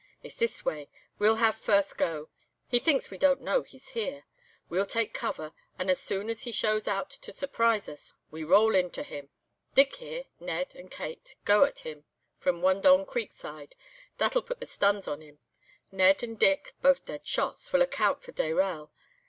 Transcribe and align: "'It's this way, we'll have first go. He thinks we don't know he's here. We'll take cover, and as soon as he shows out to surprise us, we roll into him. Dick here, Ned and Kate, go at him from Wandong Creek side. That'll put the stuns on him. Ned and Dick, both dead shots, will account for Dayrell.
"'It's 0.23 0.33
this 0.37 0.65
way, 0.65 0.89
we'll 1.19 1.35
have 1.35 1.55
first 1.55 1.95
go. 1.95 2.27
He 2.67 2.79
thinks 2.79 3.11
we 3.11 3.19
don't 3.19 3.39
know 3.43 3.61
he's 3.61 3.89
here. 3.89 4.23
We'll 4.67 4.87
take 4.87 5.13
cover, 5.13 5.53
and 5.77 5.91
as 5.91 5.99
soon 6.01 6.27
as 6.31 6.41
he 6.41 6.51
shows 6.51 6.87
out 6.87 7.11
to 7.11 7.31
surprise 7.31 7.87
us, 7.87 8.11
we 8.31 8.43
roll 8.43 8.73
into 8.73 9.03
him. 9.03 9.29
Dick 9.75 9.97
here, 9.97 10.23
Ned 10.39 10.73
and 10.73 10.89
Kate, 10.89 11.35
go 11.45 11.65
at 11.65 11.85
him 11.85 12.05
from 12.39 12.63
Wandong 12.63 13.05
Creek 13.05 13.31
side. 13.31 13.75
That'll 14.17 14.41
put 14.41 14.59
the 14.59 14.65
stuns 14.65 15.07
on 15.07 15.21
him. 15.21 15.37
Ned 15.91 16.23
and 16.23 16.39
Dick, 16.39 16.73
both 16.81 17.05
dead 17.05 17.27
shots, 17.27 17.71
will 17.71 17.83
account 17.83 18.23
for 18.23 18.31
Dayrell. 18.31 18.89